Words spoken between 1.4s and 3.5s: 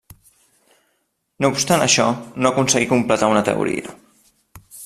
No obstant això, no aconseguí completar una